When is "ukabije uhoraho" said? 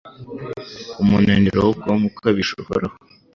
2.13-2.95